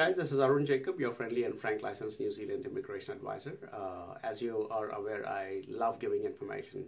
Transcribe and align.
guys, 0.00 0.16
this 0.16 0.32
is 0.32 0.40
Arun 0.40 0.64
Jacob, 0.64 0.98
your 0.98 1.12
friendly 1.12 1.44
and 1.44 1.60
frank 1.60 1.82
licensed 1.82 2.20
New 2.20 2.32
Zealand 2.32 2.64
immigration 2.64 3.12
advisor. 3.12 3.58
Uh, 3.70 4.16
as 4.24 4.40
you 4.40 4.66
are 4.70 4.88
aware, 4.92 5.28
I 5.28 5.60
love 5.68 5.98
giving 5.98 6.22
information 6.22 6.86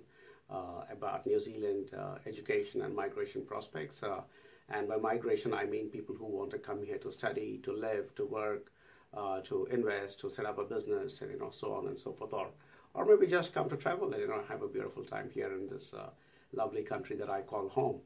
uh, 0.49 0.85
about 0.91 1.27
New 1.27 1.39
Zealand 1.39 1.91
uh, 1.95 2.15
education 2.25 2.81
and 2.81 2.97
migration 2.97 3.43
prospects. 3.45 4.03
Uh, 4.03 4.23
and 4.71 4.89
by 4.89 4.97
migration, 4.97 5.53
I 5.53 5.67
mean 5.67 5.91
people 5.91 6.15
who 6.15 6.25
want 6.25 6.53
to 6.53 6.59
come 6.59 6.83
here 6.83 6.97
to 7.01 7.13
study, 7.13 7.61
to 7.65 7.75
live, 7.75 8.15
to 8.15 8.25
work, 8.25 8.73
uh, 9.13 9.41
to 9.41 9.67
invest, 9.71 10.21
to 10.21 10.31
set 10.31 10.47
up 10.47 10.57
a 10.57 10.65
business, 10.65 11.21
and 11.21 11.33
you 11.33 11.39
know, 11.39 11.51
so 11.53 11.75
on 11.75 11.89
and 11.89 11.99
so 11.99 12.15
forth, 12.15 12.33
or 12.33 12.47
or 12.95 13.05
maybe 13.05 13.27
just 13.27 13.53
come 13.53 13.69
to 13.69 13.77
travel 13.77 14.11
and 14.11 14.23
you 14.23 14.29
know 14.29 14.41
have 14.49 14.63
a 14.63 14.69
beautiful 14.69 15.05
time 15.05 15.29
here 15.35 15.53
in 15.53 15.69
this 15.69 15.93
uh, 15.93 16.09
lovely 16.55 16.83
country 16.83 17.17
that 17.17 17.29
I 17.29 17.43
call 17.43 17.69
home. 17.69 18.01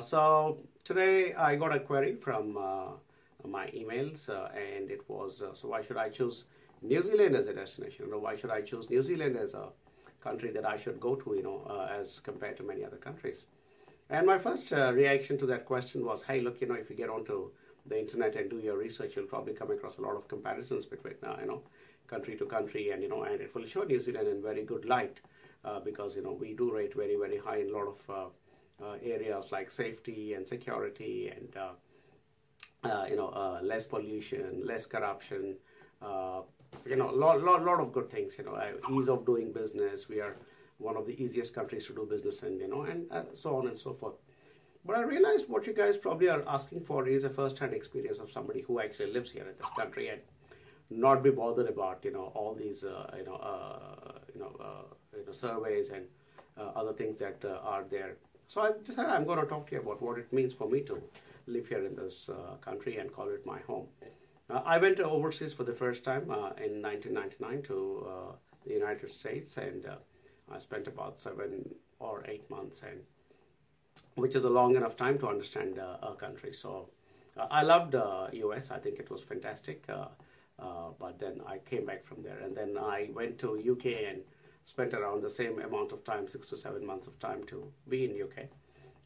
so 0.00 0.56
today 0.82 1.34
I 1.34 1.56
got 1.56 1.76
a 1.76 1.80
query 1.80 2.14
from 2.14 2.56
my 3.48 3.66
emails, 3.68 4.28
uh, 4.28 4.48
and 4.54 4.90
it 4.90 5.00
was 5.08 5.42
uh, 5.42 5.54
so 5.54 5.68
why 5.68 5.82
should 5.82 5.96
I 5.96 6.08
choose 6.08 6.44
New 6.82 7.02
Zealand 7.02 7.36
as 7.36 7.46
a 7.46 7.54
destination? 7.54 8.06
You 8.06 8.12
know, 8.12 8.18
why 8.18 8.36
should 8.36 8.50
I 8.50 8.62
choose 8.62 8.90
New 8.90 9.02
Zealand 9.02 9.36
as 9.36 9.54
a 9.54 9.68
country 10.22 10.50
that 10.50 10.64
I 10.64 10.76
should 10.76 11.00
go 11.00 11.14
to? 11.16 11.34
You 11.34 11.42
know, 11.42 11.66
uh, 11.68 11.88
as 12.00 12.20
compared 12.20 12.56
to 12.58 12.62
many 12.62 12.84
other 12.84 12.96
countries. 12.96 13.44
And 14.10 14.26
my 14.26 14.38
first 14.38 14.72
reaction 14.72 15.38
to 15.38 15.46
that 15.46 15.64
question 15.66 16.04
was, 16.04 16.22
hey, 16.24 16.40
look, 16.40 16.60
you 16.60 16.66
know, 16.66 16.74
if 16.74 16.90
you 16.90 16.96
get 16.96 17.08
onto 17.08 17.50
the 17.86 17.98
internet 17.98 18.34
and 18.34 18.50
do 18.50 18.58
your 18.58 18.76
research, 18.76 19.14
you'll 19.14 19.26
probably 19.26 19.52
come 19.52 19.70
across 19.70 19.98
a 19.98 20.02
lot 20.02 20.16
of 20.16 20.26
comparisons 20.26 20.84
between, 20.84 21.14
uh, 21.24 21.36
you 21.40 21.46
know, 21.46 21.62
country 22.08 22.36
to 22.36 22.44
country, 22.44 22.90
and 22.90 23.02
you 23.02 23.08
know, 23.08 23.22
and 23.22 23.40
it 23.40 23.54
will 23.54 23.66
show 23.66 23.84
New 23.84 24.00
Zealand 24.00 24.28
in 24.28 24.42
very 24.42 24.64
good 24.64 24.84
light 24.84 25.20
uh, 25.64 25.80
because 25.80 26.16
you 26.16 26.22
know 26.22 26.32
we 26.32 26.52
do 26.54 26.72
rate 26.72 26.94
very 26.94 27.16
very 27.16 27.38
high 27.38 27.58
in 27.58 27.70
a 27.70 27.72
lot 27.72 27.86
of 27.86 28.32
uh, 28.82 28.96
areas 29.02 29.52
like 29.52 29.70
safety 29.70 30.34
and 30.34 30.46
security 30.46 31.32
and 31.34 31.56
uh, 32.84 33.04
you 33.08 33.16
know, 33.16 33.28
uh, 33.28 33.60
less 33.62 33.84
pollution, 33.84 34.62
less 34.64 34.86
corruption, 34.86 35.54
uh, 36.02 36.40
you 36.86 36.96
know, 36.96 37.08
lot, 37.08 37.42
lot, 37.42 37.62
lot 37.62 37.80
of 37.80 37.92
good 37.92 38.10
things, 38.10 38.38
you 38.38 38.44
know, 38.44 38.54
uh, 38.54 38.72
ease 38.92 39.08
of 39.08 39.26
doing 39.26 39.52
business. 39.52 40.08
We 40.08 40.20
are 40.20 40.36
one 40.78 40.96
of 40.96 41.06
the 41.06 41.22
easiest 41.22 41.54
countries 41.54 41.84
to 41.86 41.94
do 41.94 42.06
business 42.08 42.42
in, 42.42 42.58
you 42.58 42.68
know, 42.68 42.82
and 42.82 43.10
uh, 43.12 43.24
so 43.34 43.56
on 43.56 43.68
and 43.68 43.78
so 43.78 43.92
forth. 43.92 44.14
But 44.86 44.96
I 44.96 45.02
realized 45.02 45.46
what 45.46 45.66
you 45.66 45.74
guys 45.74 45.98
probably 45.98 46.28
are 46.28 46.42
asking 46.46 46.84
for 46.86 47.06
is 47.06 47.24
a 47.24 47.30
first-hand 47.30 47.74
experience 47.74 48.18
of 48.18 48.32
somebody 48.32 48.62
who 48.62 48.80
actually 48.80 49.12
lives 49.12 49.30
here 49.30 49.42
in 49.42 49.54
this 49.58 49.68
country 49.76 50.08
and 50.08 50.20
not 50.88 51.22
be 51.22 51.30
bothered 51.30 51.68
about, 51.68 52.00
you 52.02 52.12
know, 52.12 52.32
all 52.34 52.54
these, 52.54 52.82
you 52.82 53.24
know, 53.26 53.38
you 54.34 54.40
know, 54.40 54.86
you 55.14 55.26
know, 55.26 55.32
surveys 55.32 55.90
and 55.90 56.06
other 56.56 56.94
things 56.94 57.18
that 57.18 57.44
are 57.62 57.84
there. 57.90 58.16
So 58.48 58.62
I 58.62 58.70
decided 58.82 59.10
I'm 59.10 59.26
going 59.26 59.38
to 59.38 59.44
talk 59.44 59.68
to 59.68 59.74
you 59.74 59.82
about 59.82 60.00
what 60.00 60.18
it 60.18 60.32
means 60.32 60.54
for 60.54 60.68
me 60.68 60.80
to 60.80 61.00
live 61.46 61.68
here 61.68 61.84
in 61.84 61.96
this 61.96 62.28
uh, 62.28 62.56
country 62.56 62.98
and 62.98 63.12
call 63.12 63.28
it 63.28 63.44
my 63.46 63.58
home. 63.60 63.86
Uh, 64.48 64.62
I 64.64 64.78
went 64.78 65.00
overseas 65.00 65.52
for 65.52 65.64
the 65.64 65.74
first 65.74 66.04
time 66.04 66.30
uh, 66.30 66.52
in 66.64 66.82
1999 66.82 67.62
to 67.62 68.06
the 68.66 68.72
United 68.72 69.10
States, 69.10 69.56
and 69.56 69.86
I 70.52 70.58
spent 70.58 70.86
about 70.86 71.20
seven 71.20 71.68
or 71.98 72.24
eight 72.28 72.48
months, 72.50 72.82
and 72.82 73.00
which 74.16 74.34
is 74.34 74.44
a 74.44 74.50
long 74.50 74.76
enough 74.76 74.96
time 74.96 75.18
to 75.18 75.28
understand 75.28 75.78
a 75.78 76.14
country. 76.18 76.52
So 76.52 76.88
I 77.50 77.62
loved 77.62 77.92
the 77.92 78.28
US. 78.32 78.70
I 78.70 78.78
think 78.78 78.98
it 78.98 79.10
was 79.10 79.22
fantastic. 79.22 79.84
Uh, 80.60 80.90
but 80.98 81.18
then 81.18 81.40
I 81.46 81.58
came 81.58 81.86
back 81.86 82.04
from 82.04 82.22
there, 82.22 82.38
and 82.38 82.54
then 82.54 82.76
I 82.76 83.08
went 83.14 83.38
to 83.38 83.56
UK 83.56 83.86
and 84.10 84.20
spent 84.66 84.92
around 84.92 85.22
the 85.22 85.30
same 85.30 85.58
amount 85.60 85.92
of 85.92 86.04
time, 86.04 86.28
six 86.28 86.48
to 86.48 86.56
seven 86.56 86.84
months 86.84 87.06
of 87.06 87.18
time, 87.18 87.44
to 87.46 87.72
be 87.88 88.04
in 88.04 88.22
UK. 88.22 88.46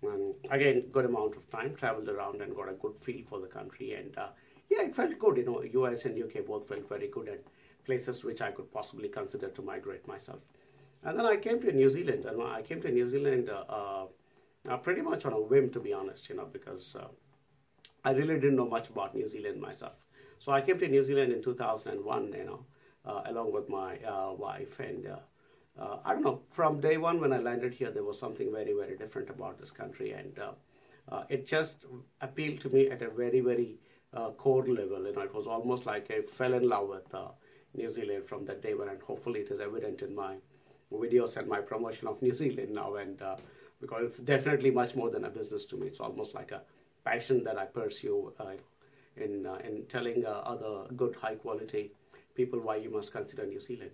And 0.07 0.35
again, 0.51 0.85
good 0.93 1.05
amount 1.05 1.37
of 1.37 1.51
time, 1.51 1.75
traveled 1.75 2.09
around 2.09 2.41
and 2.41 2.55
got 2.55 2.69
a 2.69 2.73
good 2.73 2.95
feel 3.03 3.23
for 3.29 3.41
the 3.41 3.47
country. 3.47 3.95
And 3.95 4.17
uh, 4.17 4.29
yeah, 4.71 4.83
it 4.83 4.95
felt 4.95 5.19
good. 5.19 5.37
You 5.37 5.45
know, 5.45 5.63
US 5.63 6.05
and 6.05 6.23
UK 6.23 6.47
both 6.47 6.69
felt 6.69 6.89
very 6.89 7.09
good 7.09 7.29
and 7.29 7.41
places 7.85 8.25
which 8.25 8.41
I 8.41 8.51
could 8.51 8.73
possibly 8.73 9.09
consider 9.09 9.49
to 9.49 9.63
migrate 9.63 10.07
myself. 10.07 10.41
And 11.05 11.19
then 11.19 11.27
I 11.27 11.37
came 11.37 11.61
to 11.61 11.71
New 11.73 11.91
Zealand, 11.91 12.25
and 12.25 12.41
I 12.43 12.63
came 12.63 12.81
to 12.81 12.91
New 12.91 13.07
Zealand 13.07 13.51
uh, 13.51 14.07
uh, 14.69 14.77
pretty 14.79 15.03
much 15.03 15.27
on 15.27 15.35
a 15.35 15.41
whim, 15.41 15.71
to 15.71 15.81
be 15.81 15.93
honest, 15.93 16.29
you 16.31 16.37
know, 16.37 16.47
because 16.51 16.97
uh, 16.99 17.09
I 18.05 18.13
really 18.13 18.37
didn't 18.37 18.57
know 18.57 18.67
much 18.67 18.89
about 18.89 19.15
New 19.15 19.29
Zealand 19.29 19.61
myself. 19.61 19.93
So 20.39 20.53
I 20.53 20.63
came 20.63 20.79
to 20.79 20.89
New 20.89 21.03
Zealand 21.03 21.33
in 21.33 21.43
2001, 21.43 22.33
you 22.33 22.45
know, 22.45 22.65
uh, 23.05 23.23
along 23.27 23.53
with 23.53 23.69
my 23.69 23.99
uh, 23.99 24.33
wife, 24.33 24.81
and 24.81 25.07
uh, 25.81 25.99
I 26.05 26.13
don't 26.13 26.23
know, 26.23 26.41
from 26.51 26.81
day 26.81 26.97
one 26.99 27.21
when 27.21 27.33
I 27.33 27.39
landed 27.39 27.75
here, 27.75 27.91
there 27.91 28.05
was 28.05 28.19
something 28.19 28.53
very, 28.53 28.73
very 28.73 28.97
different 28.97 29.29
about 29.29 29.59
this 29.61 29.71
country. 29.71 30.13
And 30.13 30.39
uh, 30.39 30.53
uh, 31.11 31.25
it 31.29 31.47
just 31.47 31.77
appealed 32.21 32.61
to 32.61 32.69
me 32.69 32.91
at 32.91 33.03
a 33.03 33.11
very, 33.11 33.41
very 33.41 33.77
uh, 34.13 34.31
core 34.31 34.67
level. 34.67 35.05
You 35.07 35.13
know, 35.13 35.23
it 35.23 35.35
was 35.35 35.47
almost 35.47 35.85
like 35.85 36.11
I 36.11 36.23
fell 36.23 36.55
in 36.55 36.69
love 36.69 36.89
with 36.89 37.13
uh, 37.13 37.29
New 37.75 37.93
Zealand 37.93 38.25
from 38.27 38.45
that 38.47 38.63
day 38.63 38.75
when, 38.75 38.89
and 38.89 39.03
hopefully 39.03 39.41
it 39.41 39.51
is 39.51 39.61
evident 39.61 40.03
in 40.03 40.15
my 40.15 40.37
videos 40.93 41.37
and 41.37 41.49
my 41.49 41.61
promotion 41.61 42.07
of 42.07 42.23
New 42.23 42.35
Zealand 42.35 42.73
now. 42.73 42.95
And 42.95 43.21
uh, 43.21 43.37
because 43.81 44.05
it's 44.05 44.19
definitely 44.19 44.71
much 44.71 44.95
more 44.95 45.11
than 45.11 45.25
a 45.25 45.31
business 45.31 45.65
to 45.67 45.77
me, 45.77 45.89
it's 45.89 46.01
almost 46.01 46.35
like 46.35 46.53
a 46.53 46.63
passion 47.05 47.43
that 47.45 47.59
I 47.59 47.65
pursue 47.65 48.33
in, 49.17 49.47
in 49.65 49.85
telling 49.89 50.25
other 50.25 50.85
good, 50.97 51.17
high 51.17 51.35
quality 51.35 51.91
people 52.35 52.61
why 52.61 52.77
you 52.77 52.91
must 52.91 53.13
consider 53.13 53.45
New 53.45 53.61
Zealand. 53.61 53.91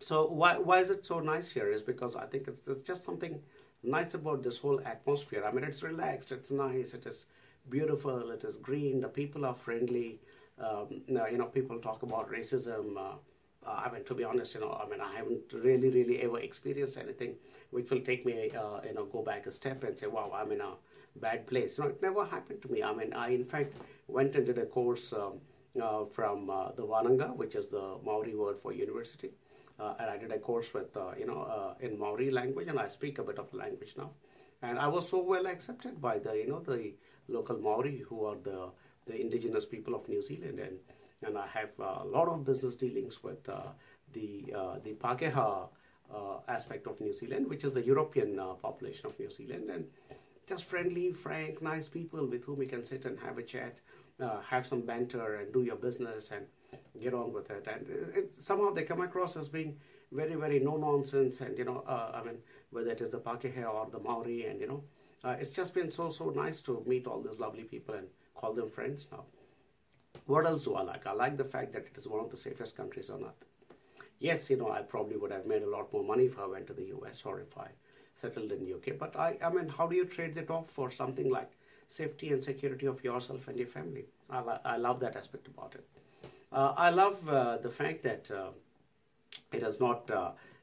So 0.00 0.26
why 0.26 0.56
why 0.58 0.78
is 0.80 0.90
it 0.90 1.04
so 1.04 1.20
nice 1.20 1.50
here? 1.52 1.70
Is 1.70 1.82
because 1.82 2.16
I 2.16 2.24
think 2.26 2.48
it's, 2.48 2.66
it's 2.66 2.86
just 2.86 3.04
something 3.04 3.38
nice 3.82 4.14
about 4.14 4.42
this 4.42 4.58
whole 4.58 4.80
atmosphere. 4.84 5.44
I 5.46 5.52
mean, 5.52 5.64
it's 5.64 5.82
relaxed, 5.82 6.32
it's 6.32 6.50
nice, 6.50 6.94
it 6.94 7.06
is 7.06 7.26
beautiful, 7.68 8.30
it 8.30 8.42
is 8.44 8.56
green. 8.56 9.00
The 9.02 9.08
people 9.08 9.44
are 9.44 9.54
friendly. 9.54 10.18
Um, 10.58 11.02
you 11.06 11.38
know, 11.38 11.46
people 11.46 11.78
talk 11.78 12.02
about 12.02 12.30
racism. 12.30 12.96
Uh, 12.96 13.16
uh, 13.66 13.82
I 13.84 13.92
mean, 13.92 14.04
to 14.04 14.14
be 14.14 14.24
honest, 14.24 14.54
you 14.54 14.60
know, 14.60 14.72
I 14.82 14.88
mean, 14.90 15.00
I 15.02 15.14
haven't 15.14 15.52
really, 15.52 15.90
really 15.90 16.22
ever 16.22 16.40
experienced 16.40 16.96
anything 16.96 17.34
which 17.70 17.90
will 17.90 18.00
take 18.00 18.24
me, 18.24 18.50
uh, 18.50 18.80
you 18.86 18.94
know, 18.94 19.04
go 19.04 19.22
back 19.22 19.46
a 19.46 19.52
step 19.52 19.84
and 19.84 19.98
say, 19.98 20.06
wow, 20.06 20.32
I'm 20.34 20.50
in 20.50 20.62
a 20.62 20.72
bad 21.16 21.46
place. 21.46 21.78
No, 21.78 21.86
it 21.86 22.00
never 22.02 22.24
happened 22.24 22.62
to 22.62 22.72
me. 22.72 22.82
I 22.82 22.92
mean, 22.94 23.12
I 23.12 23.28
in 23.30 23.44
fact 23.44 23.76
went 24.08 24.34
and 24.34 24.46
did 24.46 24.58
a 24.58 24.66
course 24.66 25.12
um, 25.12 25.34
uh, 25.80 26.04
from 26.06 26.48
uh, 26.48 26.72
the 26.72 26.84
Wananga, 26.84 27.36
which 27.36 27.54
is 27.54 27.68
the 27.68 27.98
Maori 28.04 28.34
word 28.34 28.56
for 28.62 28.72
university 28.72 29.30
and 29.98 30.10
I 30.10 30.16
did 30.18 30.32
a 30.32 30.38
course 30.38 30.72
with 30.74 30.96
uh, 30.96 31.12
you 31.18 31.26
know 31.26 31.42
uh, 31.42 31.74
in 31.80 31.98
Maori 31.98 32.30
language, 32.30 32.68
and 32.68 32.78
I 32.78 32.86
speak 32.88 33.18
a 33.18 33.22
bit 33.22 33.38
of 33.38 33.50
the 33.50 33.56
language 33.56 33.94
now. 33.96 34.10
And 34.62 34.78
I 34.78 34.88
was 34.88 35.08
so 35.08 35.22
well 35.22 35.46
accepted 35.46 36.00
by 36.00 36.18
the 36.18 36.34
you 36.34 36.48
know 36.48 36.60
the 36.60 36.92
local 37.28 37.58
Maori 37.58 37.98
who 38.08 38.24
are 38.26 38.36
the 38.36 38.70
the 39.06 39.20
indigenous 39.20 39.64
people 39.64 39.94
of 39.94 40.08
New 40.08 40.22
Zealand, 40.22 40.58
and 40.58 40.78
and 41.22 41.38
I 41.38 41.46
have 41.48 41.70
a 41.78 42.04
lot 42.04 42.28
of 42.28 42.44
business 42.44 42.76
dealings 42.76 43.22
with 43.22 43.42
the 43.44 43.62
the 44.12 44.94
Pakeha 45.04 45.68
aspect 46.48 46.86
of 46.86 47.00
New 47.00 47.12
Zealand, 47.12 47.48
which 47.48 47.64
is 47.64 47.72
the 47.72 47.82
European 47.82 48.36
population 48.62 49.06
of 49.06 49.18
New 49.18 49.30
Zealand, 49.30 49.70
and 49.70 49.84
just 50.50 50.64
friendly, 50.64 51.12
frank, 51.12 51.62
nice 51.62 51.88
people 51.88 52.26
with 52.26 52.42
whom 52.44 52.60
you 52.60 52.68
can 52.68 52.84
sit 52.84 53.04
and 53.04 53.16
have 53.20 53.38
a 53.38 53.42
chat, 53.42 53.76
uh, 54.20 54.40
have 54.40 54.66
some 54.66 54.80
banter, 54.80 55.36
and 55.36 55.52
do 55.52 55.62
your 55.62 55.76
business 55.76 56.32
and 56.32 56.44
get 57.00 57.14
on 57.14 57.32
with 57.32 57.50
it. 57.50 57.66
And 57.66 57.86
it, 58.16 58.30
somehow 58.40 58.70
they 58.72 58.84
come 58.84 59.00
across 59.02 59.36
as 59.36 59.48
being 59.48 59.76
very, 60.12 60.34
very 60.34 60.60
no 60.60 60.76
nonsense. 60.76 61.40
And, 61.40 61.56
you 61.58 61.64
know, 61.64 61.84
uh, 61.86 62.12
I 62.14 62.24
mean, 62.24 62.36
whether 62.70 62.90
it 62.90 63.00
is 63.00 63.10
the 63.10 63.18
Pakeha 63.18 63.66
or 63.72 63.88
the 63.90 63.98
Maori, 63.98 64.46
and, 64.46 64.60
you 64.60 64.68
know, 64.68 64.82
uh, 65.24 65.36
it's 65.38 65.52
just 65.52 65.74
been 65.74 65.90
so, 65.90 66.10
so 66.10 66.30
nice 66.30 66.60
to 66.62 66.82
meet 66.86 67.06
all 67.06 67.20
these 67.20 67.38
lovely 67.38 67.64
people 67.64 67.94
and 67.94 68.06
call 68.34 68.52
them 68.52 68.70
friends 68.70 69.06
now. 69.12 69.24
What 70.26 70.46
else 70.46 70.62
do 70.62 70.74
I 70.74 70.82
like? 70.82 71.06
I 71.06 71.12
like 71.12 71.36
the 71.36 71.44
fact 71.44 71.72
that 71.72 71.86
it 71.86 71.96
is 71.96 72.06
one 72.06 72.20
of 72.20 72.30
the 72.30 72.36
safest 72.36 72.76
countries 72.76 73.10
on 73.10 73.24
earth. 73.24 73.44
Yes, 74.18 74.50
you 74.50 74.56
know, 74.56 74.70
I 74.70 74.82
probably 74.82 75.16
would 75.16 75.32
have 75.32 75.46
made 75.46 75.62
a 75.62 75.70
lot 75.70 75.92
more 75.92 76.04
money 76.04 76.24
if 76.24 76.38
I 76.38 76.46
went 76.46 76.66
to 76.66 76.74
the 76.74 76.92
US 76.98 77.22
or 77.24 77.40
if 77.40 77.56
I 77.56 77.68
settled 78.20 78.52
in 78.52 78.60
the 78.60 78.74
UK. 78.74 78.98
But 78.98 79.16
I, 79.16 79.36
I 79.42 79.50
mean, 79.50 79.68
how 79.68 79.86
do 79.86 79.96
you 79.96 80.04
trade 80.04 80.34
that 80.34 80.50
off 80.50 80.70
for 80.70 80.90
something 80.90 81.30
like 81.30 81.50
safety 81.88 82.32
and 82.32 82.44
security 82.44 82.86
of 82.86 83.02
yourself 83.02 83.48
and 83.48 83.56
your 83.58 83.66
family? 83.66 84.04
I, 84.28 84.42
I 84.64 84.76
love 84.76 85.00
that 85.00 85.16
aspect 85.16 85.46
about 85.48 85.74
it. 85.74 85.86
Uh, 86.52 86.74
I 86.76 86.90
love 86.90 87.28
uh, 87.28 87.58
the 87.58 87.70
fact 87.70 88.02
that 88.02 88.28
uh, 88.30 88.50
it 89.52 89.62
is 89.62 89.78
not 89.78 90.10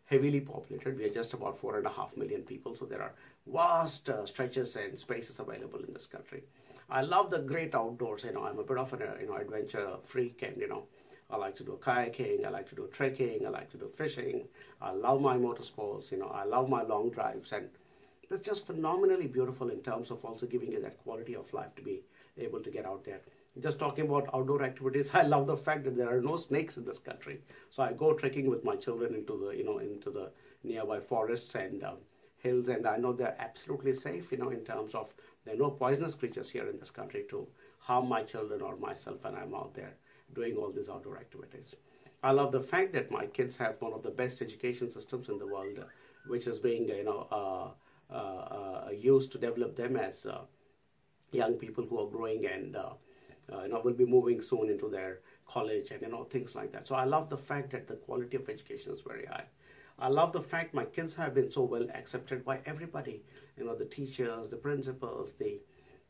heavily 0.06 0.42
populated. 0.42 0.98
We 0.98 1.06
are 1.06 1.13
just 1.13 1.34
about 1.34 1.60
four 1.60 1.78
and 1.78 1.86
a 1.86 1.89
half 1.89 2.16
million 2.18 2.42
people, 2.42 2.75
so 2.75 2.86
there 2.86 3.01
are 3.01 3.13
vast 3.45 4.10
stretches 4.25 4.75
and 4.75 5.00
spaces 5.00 5.39
available 5.39 5.80
in 5.80 5.94
this 5.94 6.06
country. 6.06 6.44
I 6.89 7.01
love 7.01 7.30
the 7.30 7.39
great 7.39 7.74
outdoors. 7.74 8.24
You 8.25 8.34
know, 8.34 8.44
I'm 8.44 8.60
a 8.60 8.63
bit 8.63 8.78
of 8.78 8.92
an 8.94 9.01
you 9.22 9.28
know 9.28 9.36
adventure 9.36 9.88
freak, 10.06 10.42
and 10.42 10.57
you 10.57 10.68
know, 10.68 10.84
I 11.30 11.38
like 11.38 11.56
to 11.57 11.63
do 11.63 11.80
kayaking, 11.81 12.45
I 12.45 12.50
like 12.50 12.68
to 12.69 12.75
do 12.75 12.90
trekking, 12.94 13.45
I 13.45 13.50
like 13.50 13.69
to 13.72 13.78
do 13.78 13.90
fishing. 13.98 14.48
I 14.81 14.92
love 14.92 15.22
my 15.22 15.38
motorsports. 15.38 16.12
You 16.12 16.19
know, 16.19 16.28
I 16.28 16.44
love 16.44 16.69
my 16.69 16.83
long 16.83 17.12
drives, 17.12 17.54
and 17.54 17.69
that's 18.30 18.45
just 18.45 18.66
phenomenally 18.68 19.28
beautiful 19.28 19.69
in 19.69 19.81
terms 19.81 20.12
of 20.12 20.24
also 20.25 20.45
giving 20.48 20.72
you 20.74 20.81
that 20.81 20.98
quality 21.04 21.36
of 21.36 21.51
life 21.54 21.74
to 21.78 21.81
be 21.81 22.01
able 22.38 22.62
to 22.62 22.69
get 22.69 22.86
out 22.86 23.06
there 23.06 23.22
just 23.62 23.80
talking 23.80 24.06
about 24.06 24.30
outdoor 24.33 24.63
activities 24.63 25.12
i 25.13 25.21
love 25.21 25.48
the 25.48 25.57
fact 25.57 25.83
that 25.83 25.95
there 25.95 26.15
are 26.15 26.21
no 26.21 26.38
snakes 26.38 26.77
in 26.77 26.86
this 26.86 27.00
country 27.00 27.39
so 27.69 27.83
i 27.83 27.92
go 27.94 28.13
trekking 28.13 28.50
with 28.50 28.63
my 28.63 28.75
children 28.75 29.15
into 29.15 29.38
the 29.44 29.57
you 29.57 29.63
know 29.63 29.80
into 29.80 30.09
the 30.09 30.30
nearby 30.63 31.00
forests 31.00 31.56
and 31.56 31.83
um, 31.83 31.98
hills 32.38 32.68
and 32.68 32.88
i 32.88 32.98
know 32.98 33.13
they're 33.13 33.36
absolutely 33.39 33.94
safe 33.94 34.31
you 34.31 34.38
know 34.38 34.50
in 34.50 34.63
terms 34.65 34.94
of 34.95 35.13
there 35.48 35.56
are 35.56 35.59
no 35.59 35.69
poisonous 35.69 36.15
creatures 36.15 36.50
here 36.50 36.68
in 36.68 36.77
this 36.77 36.89
country 36.89 37.24
to 37.30 37.48
harm 37.88 38.09
my 38.09 38.21
children 38.21 38.62
or 38.62 38.75
myself 38.75 39.24
when 39.24 39.33
I'm 39.33 39.56
out 39.56 39.74
there 39.74 39.94
doing 40.36 40.57
all 40.57 40.71
these 40.71 40.89
outdoor 40.89 41.18
activities. 41.18 41.74
I 42.21 42.31
love 42.31 42.51
the 42.51 42.59
fact 42.59 42.92
that 42.94 43.09
my 43.12 43.27
kids 43.27 43.56
have 43.57 43.75
one 43.80 43.94
of 43.94 44.04
the 44.04 44.09
best 44.09 44.42
education 44.42 44.92
systems 44.92 45.30
in 45.30 45.39
the 45.39 45.48
world, 45.48 45.80
uh, 45.80 45.86
which 46.27 46.48
is 46.48 46.57
being 46.59 46.89
you 46.89 47.06
know 47.06 47.27
uh, 47.31 48.13
uh, 48.13 48.88
uh 48.88 48.89
used 48.92 49.31
to 49.31 49.38
develop 49.38 49.77
them 49.77 49.95
as 49.95 50.25
uh, 50.25 50.42
young 51.31 51.54
people 51.54 51.86
who 51.86 52.00
are 52.01 52.09
growing 52.09 52.45
and 52.45 52.75
uh, 53.52 53.62
you 53.64 53.70
know 53.70 53.82
will 53.84 53.94
be 53.94 54.06
moving 54.06 54.42
soon 54.42 54.70
into 54.70 54.90
their 54.90 55.20
college 55.48 55.92
and 55.92 56.02
you 56.02 56.10
know 56.10 56.24
things 56.26 56.56
like 56.56 56.72
that. 56.72 56.88
So 56.88 56.96
I 56.96 57.06
love 57.06 57.30
the 57.30 57.38
fact 57.38 57.72
that 57.72 57.88
the 57.88 57.96
quality 57.96 58.38
of 58.38 58.50
education 58.50 58.94
is 58.94 59.02
very 59.02 59.26
high. 59.26 59.46
I 60.00 60.10
love 60.10 60.32
the 60.32 60.42
fact 60.42 60.74
my 60.74 60.86
kids 60.86 61.16
have 61.16 61.34
been 61.34 61.52
so 61.52 61.64
well 61.64 61.88
accepted 61.94 62.46
by 62.46 62.60
everybody. 62.66 63.24
You 63.58 63.66
know, 63.66 63.76
the 63.76 63.86
teachers, 63.86 64.50
the 64.50 64.58
principals, 64.58 65.32
the 65.40 65.60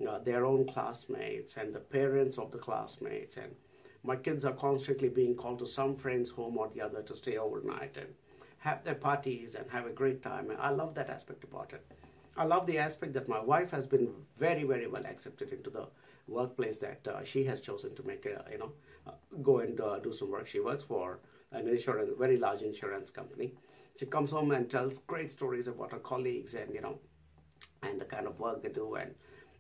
uh, 0.08 0.20
their 0.20 0.46
own 0.46 0.66
classmates, 0.68 1.58
and 1.58 1.74
the 1.74 1.80
parents 1.80 2.38
of 2.38 2.52
the 2.52 2.60
classmates. 2.60 3.38
And 3.38 3.56
my 4.04 4.16
kids 4.16 4.46
are 4.46 4.54
constantly 4.54 5.10
being 5.10 5.36
called 5.36 5.60
to 5.60 5.68
some 5.68 5.96
friend's 5.96 6.30
home 6.30 6.58
or 6.58 6.70
the 6.74 6.82
other 6.82 7.02
to 7.02 7.16
stay 7.16 7.38
overnight 7.38 7.98
and 7.98 8.08
have 8.60 8.84
their 8.84 8.96
parties 8.96 9.56
and 9.56 9.66
have 9.72 9.86
a 9.86 9.92
great 9.92 10.22
time. 10.22 10.50
And 10.50 10.60
I 10.60 10.70
love 10.70 10.94
that 10.96 11.10
aspect 11.10 11.44
about 11.44 11.72
it. 11.74 11.84
I 12.36 12.44
love 12.44 12.68
the 12.68 12.78
aspect 12.78 13.14
that 13.14 13.28
my 13.28 13.40
wife 13.40 13.72
has 13.72 13.86
been 13.88 14.10
very, 14.38 14.64
very 14.64 14.88
well 14.88 15.06
accepted 15.06 15.52
into 15.52 15.70
the 15.70 15.88
workplace 16.28 16.78
that 16.80 17.08
uh, 17.08 17.24
she 17.24 17.44
has 17.46 17.62
chosen 17.62 17.96
to 17.96 18.04
make 18.04 18.26
a, 18.26 18.44
you 18.52 18.58
know, 18.58 18.72
uh, 19.08 19.12
go 19.42 19.60
and 19.60 19.80
uh, 19.80 20.00
do 20.00 20.14
some 20.14 20.32
work. 20.32 20.48
She 20.48 20.60
works 20.60 20.84
for 20.84 21.20
an 21.52 21.68
insurance, 21.68 22.12
very 22.18 22.38
large 22.38 22.62
insurance 22.62 23.10
company. 23.10 23.54
She 24.00 24.06
comes 24.06 24.32
home 24.32 24.52
and 24.52 24.70
tells 24.70 25.00
great 25.00 25.32
stories 25.32 25.68
about 25.68 25.92
her 25.92 26.00
colleagues 26.00 26.54
and, 26.54 26.74
you 26.74 26.82
know, 26.82 27.00
and 27.84 28.00
the 28.00 28.06
kind 28.06 28.28
of 28.28 28.40
work 28.40 28.62
they 28.62 28.70
do. 28.70 28.96
And, 28.96 29.14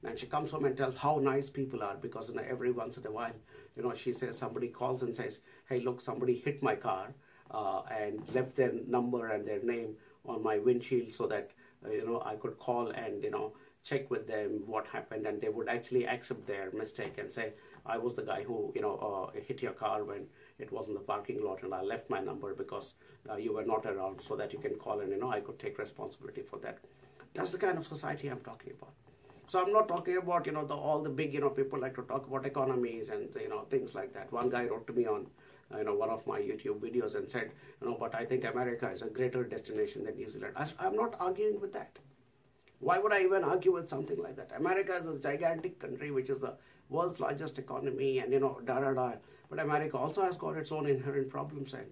and 0.03 0.19
she 0.19 0.25
comes 0.27 0.51
home 0.51 0.65
and 0.65 0.77
tells 0.77 0.95
how 0.95 1.19
nice 1.19 1.49
people 1.49 1.81
are 1.81 1.95
because 1.95 2.29
you 2.29 2.35
know, 2.35 2.43
every 2.47 2.71
once 2.71 2.97
in 2.97 3.05
a 3.07 3.11
while, 3.11 3.33
you 3.75 3.83
know, 3.83 3.93
she 3.93 4.13
says 4.13 4.37
somebody 4.37 4.67
calls 4.67 5.01
and 5.01 5.15
says, 5.15 5.39
hey, 5.69 5.79
look, 5.79 6.01
somebody 6.01 6.35
hit 6.35 6.61
my 6.61 6.75
car 6.75 7.13
uh, 7.51 7.81
and 7.89 8.21
left 8.33 8.55
their 8.55 8.73
number 8.87 9.29
and 9.29 9.47
their 9.47 9.61
name 9.63 9.95
on 10.25 10.43
my 10.43 10.57
windshield 10.57 11.13
so 11.13 11.25
that, 11.27 11.51
uh, 11.85 11.89
you 11.91 12.05
know, 12.05 12.21
I 12.25 12.35
could 12.35 12.59
call 12.59 12.89
and, 12.89 13.23
you 13.23 13.31
know, 13.31 13.53
check 13.87 14.09
with 14.11 14.27
them 14.27 14.61
what 14.65 14.85
happened 14.87 15.25
and 15.25 15.41
they 15.41 15.49
would 15.49 15.69
actually 15.69 16.05
accept 16.05 16.45
their 16.45 16.71
mistake 16.71 17.17
and 17.17 17.31
say, 17.31 17.53
I 17.85 17.97
was 17.97 18.15
the 18.15 18.21
guy 18.21 18.43
who, 18.43 18.71
you 18.75 18.81
know, 18.81 18.95
uh, 19.07 19.39
hit 19.47 19.61
your 19.61 19.71
car 19.71 20.03
when 20.03 20.25
it 20.59 20.71
was 20.71 20.87
in 20.87 20.93
the 20.93 20.99
parking 20.99 21.43
lot 21.43 21.63
and 21.63 21.73
I 21.73 21.81
left 21.81 22.09
my 22.09 22.19
number 22.19 22.53
because 22.53 22.93
uh, 23.29 23.37
you 23.37 23.53
were 23.53 23.65
not 23.65 23.85
around 23.85 24.21
so 24.21 24.35
that 24.35 24.51
you 24.51 24.59
can 24.59 24.75
call 24.75 24.99
and, 24.99 25.11
you 25.11 25.19
know, 25.19 25.31
I 25.31 25.39
could 25.39 25.59
take 25.59 25.77
responsibility 25.79 26.41
for 26.41 26.59
that. 26.59 26.79
That's 27.33 27.51
the 27.51 27.57
kind 27.57 27.77
of 27.77 27.87
society 27.87 28.27
I'm 28.27 28.41
talking 28.41 28.73
about. 28.77 28.93
So 29.47 29.63
I'm 29.63 29.71
not 29.71 29.87
talking 29.87 30.17
about, 30.17 30.45
you 30.45 30.51
know, 30.51 30.65
the, 30.65 30.73
all 30.73 31.01
the 31.01 31.09
big, 31.09 31.33
you 31.33 31.39
know, 31.39 31.49
people 31.49 31.79
like 31.79 31.95
to 31.95 32.01
talk 32.01 32.27
about 32.27 32.45
economies 32.45 33.09
and, 33.09 33.29
you 33.39 33.47
know, 33.47 33.61
things 33.69 33.95
like 33.95 34.13
that. 34.13 34.31
One 34.33 34.49
guy 34.49 34.65
wrote 34.65 34.87
to 34.87 34.93
me 34.93 35.05
on, 35.05 35.27
you 35.77 35.85
know, 35.85 35.93
one 35.93 36.09
of 36.09 36.27
my 36.27 36.39
YouTube 36.39 36.79
videos 36.79 37.15
and 37.15 37.29
said, 37.29 37.51
you 37.81 37.87
know, 37.87 37.95
but 37.97 38.13
I 38.15 38.25
think 38.25 38.43
America 38.43 38.89
is 38.89 39.01
a 39.01 39.05
greater 39.05 39.43
destination 39.45 40.03
than 40.03 40.17
New 40.17 40.29
Zealand. 40.29 40.53
I, 40.57 40.67
I'm 40.79 40.95
not 40.95 41.15
arguing 41.19 41.61
with 41.61 41.71
that. 41.73 41.97
Why 42.79 42.99
would 42.99 43.11
I 43.11 43.23
even 43.23 43.43
argue 43.43 43.73
with 43.73 43.89
something 43.89 44.21
like 44.21 44.35
that? 44.35 44.51
America 44.55 44.95
is 44.95 45.07
a 45.07 45.17
gigantic 45.17 45.79
country 45.79 46.11
which 46.11 46.29
is 46.29 46.39
the 46.39 46.53
world's 46.89 47.19
largest 47.19 47.57
economy 47.57 48.19
and, 48.19 48.31
you 48.31 48.39
know, 48.39 48.59
da 48.65 48.79
da 48.79 48.93
da. 48.93 49.13
But 49.49 49.59
America 49.59 49.97
also 49.97 50.21
has 50.23 50.37
got 50.37 50.57
its 50.57 50.71
own 50.71 50.87
inherent 50.87 51.29
problems. 51.29 51.73
And 51.73 51.85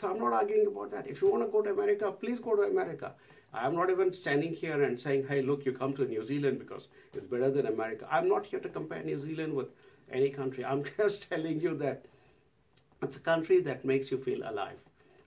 so 0.00 0.10
I'm 0.10 0.18
not 0.18 0.32
arguing 0.32 0.66
about 0.66 0.90
that. 0.90 1.06
If 1.06 1.22
you 1.22 1.30
want 1.30 1.44
to 1.44 1.50
go 1.50 1.62
to 1.62 1.70
America, 1.70 2.12
please 2.12 2.38
go 2.38 2.54
to 2.54 2.62
America. 2.62 3.12
I'm 3.54 3.74
not 3.74 3.90
even 3.90 4.12
standing 4.12 4.52
here 4.52 4.82
and 4.82 5.00
saying, 5.00 5.26
hey, 5.26 5.40
look, 5.40 5.64
you 5.64 5.72
come 5.72 5.94
to 5.94 6.04
New 6.04 6.26
Zealand 6.26 6.58
because 6.58 6.88
it's 7.14 7.26
better 7.26 7.50
than 7.50 7.66
America. 7.66 8.06
I'm 8.10 8.28
not 8.28 8.44
here 8.44 8.60
to 8.60 8.68
compare 8.68 9.02
New 9.02 9.20
Zealand 9.20 9.54
with 9.54 9.68
any 10.12 10.30
country. 10.30 10.64
I'm 10.64 10.84
just 10.98 11.28
telling 11.30 11.60
you 11.60 11.76
that 11.78 12.04
it's 13.02 13.16
a 13.16 13.20
country 13.20 13.60
that 13.62 13.84
makes 13.84 14.10
you 14.10 14.18
feel 14.18 14.48
alive. 14.48 14.78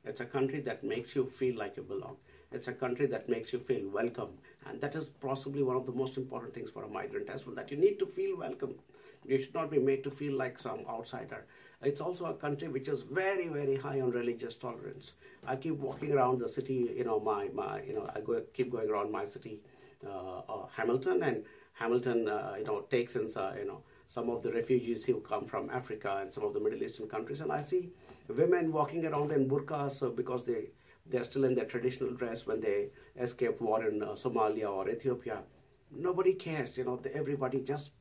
It's 0.06 0.22
a 0.22 0.26
country 0.26 0.60
that 0.62 0.84
makes 0.84 1.16
you 1.16 1.26
feel 1.26 1.58
like 1.58 1.78
you 1.78 1.84
belong. 1.84 2.18
It's 2.52 2.68
a 2.68 2.74
country 2.74 3.06
that 3.08 3.30
makes 3.30 3.54
you 3.54 3.60
feel 3.60 3.88
welcome. 3.90 4.30
And 4.66 4.82
that 4.82 4.96
is 4.96 5.06
possibly 5.22 5.62
one 5.62 5.76
of 5.76 5.86
the 5.86 5.92
most 5.92 6.18
important 6.18 6.54
things 6.54 6.72
for 6.72 6.84
a 6.84 6.88
migrant 6.88 7.30
as 7.30 7.46
well, 7.46 7.56
that 7.56 7.70
you 7.70 7.78
need 7.78 8.00
to 8.00 8.08
feel 8.08 8.38
welcome. 8.38 8.74
You 9.26 9.40
should 9.40 9.54
not 9.54 9.70
be 9.70 9.78
made 9.78 10.04
to 10.06 10.12
feel 10.12 10.36
like 10.36 10.58
some 10.58 10.80
outsider. 10.90 11.46
It's 11.84 12.02
also 12.02 12.26
a 12.26 12.34
country 12.34 12.68
which 12.68 12.88
is 12.88 13.02
very, 13.02 13.48
very 13.48 13.76
high 13.76 14.02
on 14.02 14.12
religious 14.12 14.56
tolerance. 14.56 15.14
I 15.46 15.56
keep 15.58 15.76
walking 15.76 16.12
around 16.12 16.40
the 16.40 16.50
city, 16.50 16.92
you 16.98 17.04
know, 17.04 17.20
my, 17.20 17.50
my 17.54 17.82
you 17.84 17.94
know, 17.94 18.10
I 18.16 18.22
go, 18.22 18.42
keep 18.54 18.72
going 18.72 18.90
around 18.90 19.12
my 19.12 19.26
city, 19.26 19.60
uh, 20.06 20.40
uh, 20.40 20.66
Hamilton, 20.76 21.24
and 21.24 21.44
Hamilton, 21.74 22.28
uh, 22.28 22.56
you 22.58 22.66
know, 22.66 22.82
takes 22.90 23.16
in, 23.16 23.32
uh, 23.36 23.54
you 23.58 23.66
know, 23.66 23.84
some 24.10 24.30
of 24.30 24.42
the 24.42 24.52
refugees 24.52 25.06
who 25.06 25.20
come 25.22 25.46
from 25.46 25.70
Africa 25.70 26.18
and 26.22 26.34
some 26.34 26.44
of 26.44 26.54
the 26.54 26.60
Middle 26.60 26.82
Eastern 26.82 27.08
countries, 27.08 27.42
and 27.42 27.52
I 27.52 27.62
see 27.62 27.90
women 28.28 28.72
walking 28.72 29.06
around 29.06 29.32
in 29.32 29.48
burqas 29.48 30.02
uh, 30.02 30.10
because 30.10 30.46
they 30.46 30.66
they're 31.10 31.24
still 31.24 31.44
in 31.44 31.56
their 31.56 31.66
traditional 31.66 32.12
dress 32.12 32.46
when 32.46 32.62
they 32.62 32.88
escape 33.20 33.60
war 33.62 33.86
in 33.88 34.02
uh, 34.02 34.10
Somalia 34.10 34.70
or 34.70 34.90
Ethiopia. 34.90 35.40
Nobody 35.92 36.34
cares, 36.34 36.78
you 36.78 36.84
know. 36.84 37.00
Everybody 37.14 37.62
just 37.62 37.92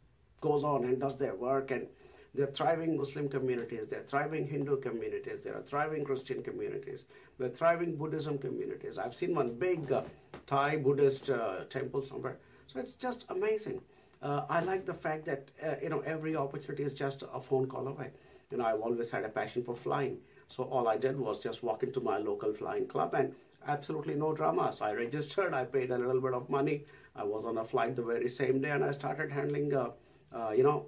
goes 0.41 0.63
on 0.63 0.85
and 0.85 1.01
does 1.01 1.17
their 1.17 1.35
work 1.35 1.71
and 1.71 1.87
there 2.35 2.47
are 2.47 2.53
thriving 2.53 2.97
Muslim 2.97 3.29
communities, 3.29 3.89
there 3.89 4.01
are 4.01 4.05
thriving 4.05 4.47
Hindu 4.47 4.81
communities, 4.81 5.41
there 5.43 5.57
are 5.57 5.63
thriving 5.63 6.05
Christian 6.05 6.43
communities, 6.43 7.05
there 7.39 7.49
are 7.49 7.51
thriving 7.51 7.97
Buddhism 7.97 8.39
communities. 8.39 8.99
I've 8.99 9.15
seen 9.15 9.35
one 9.35 9.55
big 9.55 9.91
uh, 9.91 10.03
Thai 10.47 10.77
Buddhist 10.77 11.31
uh, 11.31 11.65
temple 11.71 12.03
somewhere. 12.03 12.37
So 12.67 12.79
it's 12.79 12.95
just 12.95 13.25
amazing. 13.31 13.81
Uh, 14.23 14.45
I 14.49 14.61
like 14.61 14.85
the 14.85 14.95
fact 14.95 15.25
that 15.27 15.51
uh, 15.65 15.75
you 15.83 15.89
know 15.89 16.01
every 16.01 16.37
opportunity 16.37 16.83
is 16.85 16.93
just 16.93 17.23
a 17.33 17.41
phone 17.41 17.67
call 17.67 17.89
away. 17.89 18.11
You 18.51 18.59
know, 18.59 18.67
I've 18.67 18.81
always 18.81 19.11
had 19.11 19.25
a 19.25 19.29
passion 19.29 19.63
for 19.65 19.75
flying, 19.75 20.19
so 20.49 20.65
all 20.65 20.89
I 20.89 20.97
did 20.97 21.19
was 21.19 21.39
just 21.39 21.63
walk 21.63 21.83
into 21.83 22.01
my 22.01 22.19
local 22.19 22.53
flying 22.53 22.87
club 22.87 23.15
and 23.15 23.35
absolutely 23.67 24.15
no 24.15 24.33
drama. 24.33 24.75
So 24.77 24.85
I 24.85 24.93
registered, 24.95 25.53
I 25.55 25.65
paid 25.65 25.91
a 25.91 25.99
little 25.99 26.21
bit 26.21 26.35
of 26.35 26.49
money. 26.49 26.85
I 27.15 27.25
was 27.25 27.45
on 27.45 27.59
a 27.59 27.65
flight 27.65 27.97
the 27.97 28.03
very 28.03 28.29
same 28.29 28.61
day, 28.61 28.71
and 28.71 28.85
I 28.85 28.93
started 28.93 29.31
handling, 29.31 29.75
uh, 29.75 29.91
uh, 30.35 30.51
you 30.51 30.63
know, 30.63 30.87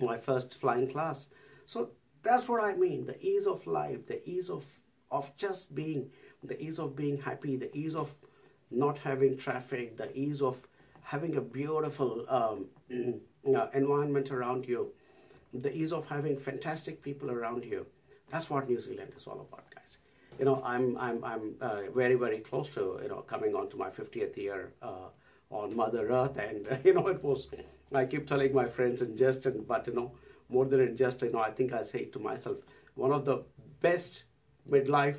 my 0.00 0.18
first 0.18 0.54
flying 0.60 0.90
class. 0.90 1.28
So 1.66 1.90
that's 2.22 2.48
what 2.48 2.62
I 2.62 2.74
mean 2.74 3.06
the 3.06 3.20
ease 3.24 3.46
of 3.46 3.66
life, 3.66 4.06
the 4.06 4.28
ease 4.28 4.50
of, 4.50 4.64
of 5.10 5.34
just 5.36 5.74
being, 5.74 6.10
the 6.42 6.60
ease 6.60 6.78
of 6.78 6.96
being 6.96 7.18
happy, 7.18 7.56
the 7.56 7.74
ease 7.76 7.94
of 7.94 8.10
not 8.70 8.98
having 8.98 9.36
traffic, 9.36 9.96
the 9.96 10.14
ease 10.16 10.42
of 10.42 10.58
having 11.02 11.36
a 11.36 11.40
beautiful 11.40 12.26
um, 12.28 12.66
uh, 13.56 13.66
environment 13.72 14.30
around 14.30 14.66
you, 14.66 14.92
the 15.52 15.72
ease 15.74 15.92
of 15.92 16.06
having 16.08 16.36
fantastic 16.36 17.02
people 17.02 17.30
around 17.30 17.64
you. 17.64 17.86
That's 18.30 18.50
what 18.50 18.68
New 18.68 18.80
Zealand 18.80 19.12
is 19.16 19.26
all 19.26 19.40
about, 19.48 19.70
guys. 19.74 19.98
You 20.38 20.44
know, 20.44 20.62
I'm 20.64 20.96
I'm 20.98 21.24
I'm 21.24 21.54
uh, 21.60 21.82
very 21.94 22.16
very 22.16 22.38
close 22.38 22.68
to 22.70 22.98
you 23.02 23.08
know 23.08 23.22
coming 23.22 23.54
on 23.54 23.70
to 23.70 23.76
my 23.76 23.90
50th 23.90 24.36
year 24.36 24.72
uh, 24.82 25.08
on 25.50 25.76
Mother 25.76 26.08
Earth, 26.10 26.36
and 26.36 26.66
you 26.84 26.94
know 26.94 27.06
it 27.08 27.22
was 27.22 27.48
I 27.92 28.06
keep 28.06 28.26
telling 28.26 28.52
my 28.52 28.66
friends 28.66 29.02
in 29.02 29.16
jest, 29.16 29.46
and 29.46 29.66
but 29.66 29.86
you 29.86 29.94
know, 29.94 30.12
more 30.48 30.64
than 30.64 30.80
in 30.80 30.96
jest, 30.96 31.22
you 31.22 31.30
know, 31.30 31.38
I 31.38 31.50
think 31.50 31.72
I 31.72 31.82
say 31.82 32.06
to 32.06 32.18
myself, 32.18 32.58
one 32.94 33.12
of 33.12 33.24
the 33.24 33.42
best 33.80 34.24
midlife 34.68 35.18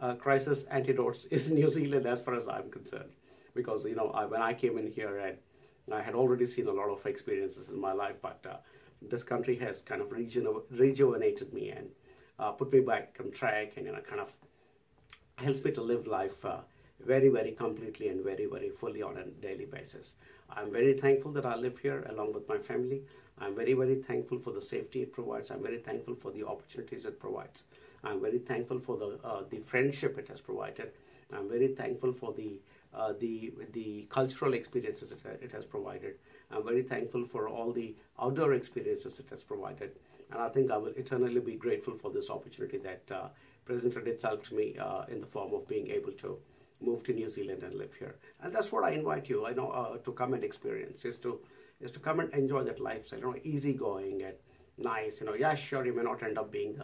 uh, 0.00 0.14
crisis 0.14 0.64
antidotes 0.70 1.26
is 1.30 1.50
New 1.60 1.70
Zealand, 1.70 2.06
as 2.06 2.20
far 2.20 2.34
as 2.34 2.48
I'm 2.48 2.70
concerned, 2.70 3.12
because 3.54 3.84
you 3.84 3.94
know, 3.94 4.10
I, 4.10 4.24
when 4.26 4.42
I 4.42 4.54
came 4.54 4.78
in 4.78 4.90
here, 4.90 5.18
and 5.18 5.36
I 5.92 6.02
had 6.02 6.14
already 6.14 6.46
seen 6.46 6.66
a 6.66 6.72
lot 6.72 6.90
of 6.90 7.04
experiences 7.06 7.68
in 7.68 7.80
my 7.80 7.92
life, 7.92 8.16
but 8.20 8.44
uh, 8.48 8.56
this 9.02 9.22
country 9.22 9.56
has 9.56 9.82
kind 9.82 10.00
of 10.00 10.10
rejuvenated 10.10 11.52
me 11.52 11.70
and 11.70 11.88
uh, 12.38 12.52
put 12.52 12.72
me 12.72 12.80
back 12.80 13.16
on 13.20 13.30
track, 13.30 13.72
and 13.76 13.86
you 13.86 13.92
know, 13.92 14.00
kind 14.00 14.20
of 14.20 14.32
helps 15.36 15.64
me 15.64 15.70
to 15.72 15.82
live 15.82 16.06
life 16.06 16.44
uh, 16.44 16.58
very, 17.04 17.28
very 17.28 17.52
completely 17.52 18.08
and 18.08 18.24
very, 18.24 18.46
very 18.46 18.70
fully 18.70 19.02
on 19.02 19.16
a 19.18 19.24
daily 19.40 19.66
basis. 19.66 20.14
I'm 20.50 20.72
very 20.72 20.94
thankful 20.94 21.32
that 21.32 21.46
I 21.46 21.56
live 21.56 21.78
here 21.78 22.04
along 22.08 22.32
with 22.32 22.48
my 22.48 22.58
family. 22.58 23.02
I'm 23.40 23.54
very, 23.54 23.74
very 23.74 23.96
thankful 23.96 24.38
for 24.38 24.52
the 24.52 24.62
safety 24.62 25.02
it 25.02 25.12
provides. 25.12 25.50
I'm 25.50 25.62
very 25.62 25.78
thankful 25.78 26.16
for 26.16 26.32
the 26.32 26.46
opportunities 26.46 27.06
it 27.06 27.20
provides. 27.20 27.64
I'm 28.02 28.20
very 28.20 28.38
thankful 28.38 28.80
for 28.80 28.96
the 28.96 29.18
uh, 29.24 29.42
the 29.50 29.58
friendship 29.58 30.18
it 30.18 30.28
has 30.28 30.40
provided. 30.40 30.92
I'm 31.32 31.48
very 31.48 31.68
thankful 31.68 32.12
for 32.12 32.32
the 32.32 32.58
uh, 32.94 33.12
the 33.20 33.52
the 33.72 34.06
cultural 34.08 34.54
experiences 34.54 35.10
it, 35.12 35.20
it 35.42 35.52
has 35.52 35.64
provided. 35.64 36.14
I'm 36.50 36.64
very 36.64 36.82
thankful 36.82 37.26
for 37.26 37.48
all 37.48 37.72
the 37.72 37.94
outdoor 38.20 38.54
experiences 38.54 39.18
it 39.20 39.26
has 39.30 39.42
provided. 39.42 39.90
And 40.30 40.40
I 40.42 40.48
think 40.48 40.70
I 40.70 40.76
will 40.76 40.92
eternally 40.96 41.40
be 41.40 41.54
grateful 41.54 41.96
for 41.98 42.10
this 42.10 42.30
opportunity 42.30 42.78
that 42.78 43.02
uh, 43.10 43.28
presented 43.64 44.06
itself 44.06 44.42
to 44.48 44.54
me 44.54 44.76
uh, 44.78 45.02
in 45.08 45.20
the 45.20 45.26
form 45.26 45.54
of 45.54 45.66
being 45.68 45.88
able 45.90 46.12
to 46.12 46.38
move 46.80 47.02
to 47.04 47.12
New 47.12 47.28
Zealand 47.28 47.62
and 47.62 47.74
live 47.74 47.94
here. 47.98 48.16
And 48.42 48.54
that's 48.54 48.70
what 48.70 48.84
I 48.84 48.90
invite 48.90 49.28
you, 49.28 49.46
I 49.46 49.52
know, 49.52 49.70
uh, 49.70 49.98
to 49.98 50.12
come 50.12 50.34
and 50.34 50.44
experience 50.44 51.04
is 51.04 51.18
to 51.18 51.40
is 51.80 51.92
to 51.92 52.00
come 52.00 52.18
and 52.20 52.32
enjoy 52.34 52.64
that 52.64 52.80
lifestyle. 52.80 53.20
You 53.20 53.26
know, 53.26 53.36
easygoing 53.44 54.22
and 54.22 54.34
nice. 54.76 55.20
You 55.20 55.26
know, 55.26 55.34
yeah, 55.34 55.54
sure, 55.54 55.84
you 55.86 55.94
may 55.94 56.02
not 56.02 56.22
end 56.22 56.38
up 56.38 56.50
being 56.50 56.74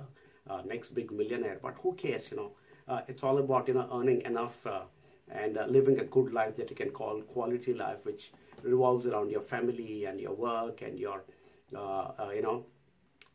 the 0.47 0.63
next 0.63 0.95
big 0.95 1.11
millionaire, 1.11 1.59
but 1.63 1.75
who 1.83 1.95
cares? 1.95 2.31
You 2.31 2.37
know, 2.37 2.51
uh, 2.89 3.01
it's 3.09 3.23
all 3.23 3.39
about 3.39 3.69
you 3.69 3.75
know 3.75 3.89
earning 3.93 4.23
enough 4.23 4.67
uh, 4.67 4.83
and 5.31 5.57
uh, 5.59 5.67
living 5.67 5.99
a 6.01 6.05
good 6.05 6.33
life 6.33 6.57
that 6.57 6.71
you 6.71 6.77
can 6.77 6.91
call 6.91 7.21
quality 7.23 7.75
life, 7.75 7.99
which 8.05 8.33
revolves 8.63 9.07
around 9.07 9.31
your 9.31 9.41
family 9.41 10.05
and 10.05 10.21
your 10.21 10.35
work 10.35 10.83
and 10.83 10.99
your 10.99 11.25
you 11.73 12.43
know, 12.43 12.65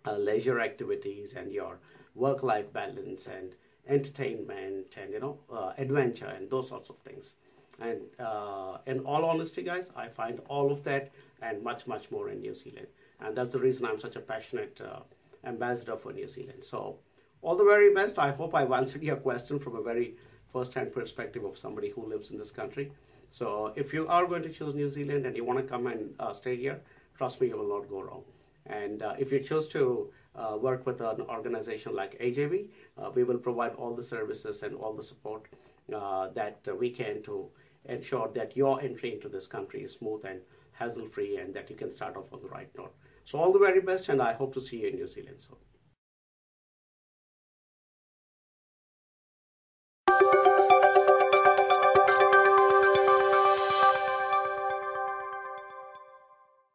Uh, 0.05 0.17
leisure 0.17 0.59
activities 0.61 1.33
and 1.33 1.51
your 1.51 1.77
work-life 2.15 2.71
balance 2.71 3.27
and 3.27 3.53
entertainment 3.87 4.95
and 5.01 5.11
you 5.11 5.19
know 5.19 5.37
uh, 5.51 5.73
adventure 5.77 6.31
and 6.37 6.49
those 6.49 6.69
sorts 6.69 6.89
of 6.89 6.97
things. 6.99 7.33
And 7.81 7.99
uh, 8.17 8.77
in 8.85 8.99
all 9.01 9.25
honesty, 9.25 9.61
guys, 9.61 9.91
I 9.95 10.07
find 10.07 10.39
all 10.47 10.71
of 10.71 10.83
that 10.83 11.11
and 11.41 11.61
much 11.61 11.85
much 11.85 12.09
more 12.11 12.29
in 12.29 12.39
New 12.41 12.55
Zealand, 12.55 12.87
and 13.19 13.35
that's 13.35 13.53
the 13.53 13.59
reason 13.59 13.85
I'm 13.85 13.99
such 13.99 14.15
a 14.15 14.21
passionate 14.21 14.79
ambassador 15.43 15.97
for 15.97 16.13
New 16.13 16.29
Zealand. 16.29 16.63
So 16.63 16.97
all 17.41 17.55
the 17.55 17.63
very 17.63 17.93
best. 17.93 18.19
I 18.19 18.31
hope 18.31 18.55
I've 18.55 18.71
answered 18.71 19.03
your 19.03 19.17
question 19.17 19.59
from 19.59 19.75
a 19.75 19.81
very 19.81 20.15
first-hand 20.53 20.93
perspective 20.93 21.43
of 21.43 21.57
somebody 21.57 21.89
who 21.89 22.05
lives 22.05 22.31
in 22.31 22.37
this 22.37 22.51
country. 22.51 22.91
So 23.31 23.73
if 23.75 23.93
you 23.93 24.07
are 24.07 24.25
going 24.25 24.43
to 24.43 24.49
choose 24.49 24.75
New 24.75 24.89
Zealand 24.89 25.25
and 25.25 25.35
you 25.35 25.43
want 25.43 25.59
to 25.59 25.65
come 25.65 25.87
and 25.87 26.13
uh, 26.19 26.33
stay 26.33 26.55
here, 26.55 26.81
trust 27.17 27.39
me, 27.39 27.47
you 27.47 27.57
will 27.57 27.69
not 27.79 27.89
go 27.89 28.01
wrong. 28.01 28.23
And 28.69 29.01
uh, 29.01 29.15
if 29.17 29.31
you 29.31 29.39
choose 29.39 29.67
to 29.69 30.11
uh, 30.35 30.57
work 30.57 30.85
with 30.85 31.01
an 31.01 31.21
organization 31.21 31.95
like 31.95 32.19
AJV, 32.19 32.67
uh, 32.97 33.11
we 33.13 33.23
will 33.23 33.37
provide 33.37 33.73
all 33.75 33.95
the 33.95 34.03
services 34.03 34.63
and 34.63 34.75
all 34.75 34.93
the 34.93 35.03
support 35.03 35.47
that 35.87 36.59
we 36.77 36.91
can 36.91 37.23
to 37.23 37.49
ensure 37.85 38.29
that 38.35 38.55
your 38.55 38.79
entry 38.81 39.13
into 39.13 39.27
this 39.27 39.47
country 39.47 39.83
is 39.83 39.93
smooth 39.93 40.23
and 40.25 40.39
hassle-free 40.73 41.37
and 41.37 41.53
that 41.53 41.69
you 41.69 41.75
can 41.75 41.91
start 41.93 42.15
off 42.15 42.31
on 42.31 42.41
the 42.41 42.47
right 42.47 42.69
note. 42.77 42.93
So 43.25 43.39
all 43.39 43.51
the 43.51 43.59
very 43.59 43.81
best 43.81 44.09
and 44.09 44.21
I 44.21 44.33
hope 44.33 44.53
to 44.53 44.61
see 44.61 44.81
you 44.81 44.89
in 44.89 44.95
New 44.95 45.07
Zealand 45.07 45.41
soon. 45.41 45.57